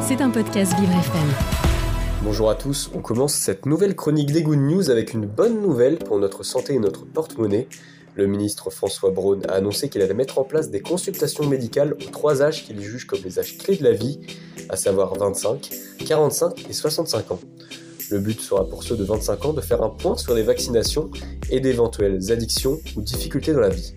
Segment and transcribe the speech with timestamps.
[0.00, 1.28] C'est un podcast Vivre FM.
[2.22, 5.98] Bonjour à tous, on commence cette nouvelle chronique des Good News avec une bonne nouvelle
[5.98, 7.68] pour notre santé et notre porte-monnaie.
[8.14, 12.10] Le ministre François Braun a annoncé qu'il allait mettre en place des consultations médicales aux
[12.10, 14.18] trois âges qu'il juge comme les âges clés de la vie,
[14.70, 15.68] à savoir 25,
[16.06, 17.40] 45 et 65 ans.
[18.10, 21.10] Le but sera pour ceux de 25 ans de faire un point sur les vaccinations
[21.50, 23.94] et d'éventuelles addictions ou difficultés dans la vie.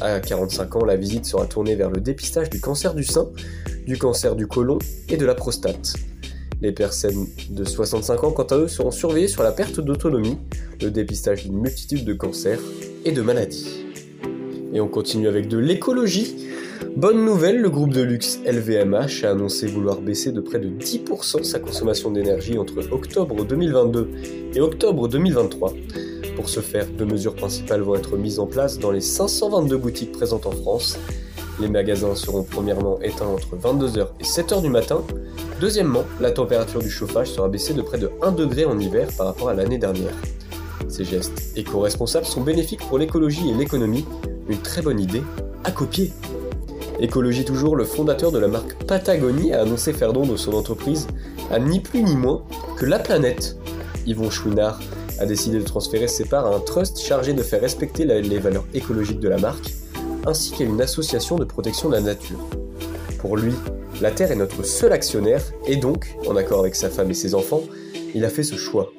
[0.00, 3.28] À 45 ans, la visite sera tournée vers le dépistage du cancer du sein,
[3.86, 4.78] du cancer du côlon
[5.08, 5.94] et de la prostate.
[6.60, 10.36] Les personnes de 65 ans, quant à eux, seront surveillées sur la perte d'autonomie,
[10.82, 12.60] le dépistage d'une multitude de cancers
[13.04, 13.84] et de maladies.
[14.74, 16.36] Et on continue avec de l'écologie.
[16.94, 21.42] Bonne nouvelle, le groupe de luxe LVMH a annoncé vouloir baisser de près de 10%
[21.42, 24.10] sa consommation d'énergie entre octobre 2022
[24.54, 25.72] et octobre 2023.
[26.36, 30.12] Pour ce faire, deux mesures principales vont être mises en place dans les 522 boutiques
[30.12, 30.98] présentes en France.
[31.58, 35.02] Les magasins seront premièrement éteints entre 22h et 7h du matin.
[35.62, 39.28] Deuxièmement, la température du chauffage sera baissée de près de 1 degré en hiver par
[39.28, 40.12] rapport à l'année dernière.
[40.88, 44.04] Ces gestes éco-responsables sont bénéfiques pour l'écologie et l'économie,
[44.50, 45.22] une très bonne idée
[45.64, 46.12] à copier.
[47.00, 51.06] Écologie toujours, le fondateur de la marque Patagonie a annoncé faire don de son entreprise
[51.50, 52.42] à ni plus ni moins
[52.76, 53.56] que la planète.
[54.06, 54.80] Yvon Chouinard
[55.18, 58.66] a décidé de transférer ses parts à un trust chargé de faire respecter les valeurs
[58.74, 59.74] écologiques de la marque,
[60.26, 62.38] ainsi qu'à une association de protection de la nature.
[63.18, 63.52] Pour lui,
[64.00, 67.34] la Terre est notre seul actionnaire, et donc, en accord avec sa femme et ses
[67.34, 67.62] enfants,
[68.14, 68.92] il a fait ce choix.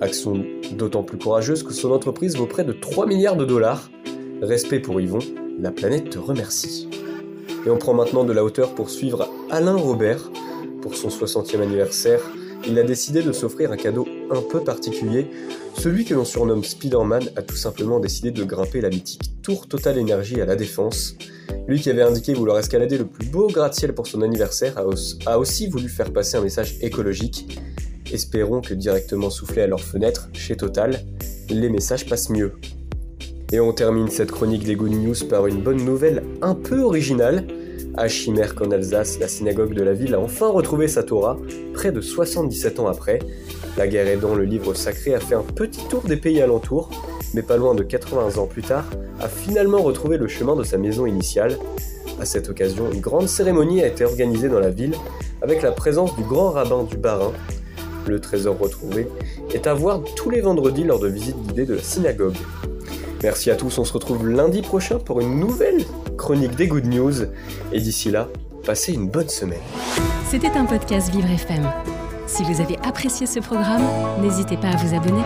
[0.00, 3.90] Action d'autant plus courageuse que son entreprise vaut près de 3 milliards de dollars.
[4.42, 5.20] Respect pour Yvon,
[5.58, 6.88] la planète te remercie.
[7.64, 10.30] Et on prend maintenant de la hauteur pour suivre Alain Robert.
[10.82, 12.20] Pour son 60e anniversaire,
[12.66, 15.26] il a décidé de s'offrir un cadeau un peu particulier.
[15.78, 19.98] Celui que l'on surnomme Spider-Man a tout simplement décidé de grimper la mythique Tour Total
[19.98, 21.14] Energy à la Défense.
[21.68, 24.74] Lui qui avait indiqué vouloir escalader le plus beau gratte-ciel pour son anniversaire
[25.26, 27.60] a aussi voulu faire passer un message écologique.
[28.12, 31.04] Espérons que directement soufflé à leur fenêtre, chez Total,
[31.50, 32.52] les messages passent mieux.
[33.52, 37.46] Et on termine cette chronique des Good News par une bonne nouvelle un peu originale.
[37.96, 41.38] À Chimère qu'en Alsace, la synagogue de la ville a enfin retrouvé sa Torah,
[41.72, 43.20] près de 77 ans après.
[43.76, 46.90] La guerre aidant, le livre sacré a fait un petit tour des pays alentours,
[47.34, 48.84] mais pas loin de 80 ans plus tard,
[49.20, 51.56] a finalement retrouvé le chemin de sa maison initiale.
[52.20, 54.94] À cette occasion, une grande cérémonie a été organisée dans la ville,
[55.40, 57.32] avec la présence du grand rabbin du Barin.
[58.08, 59.06] Le trésor retrouvé
[59.54, 62.36] est à voir tous les vendredis lors de visites guidées de la synagogue.
[63.22, 65.84] Merci à tous, on se retrouve lundi prochain pour une nouvelle
[66.16, 67.22] chronique des Good News.
[67.72, 68.28] Et d'ici là,
[68.64, 69.60] passez une bonne semaine.
[70.28, 71.66] C'était un podcast Vivre FM.
[72.26, 73.82] Si vous avez apprécié ce programme,
[74.20, 75.22] n'hésitez pas à vous abonner.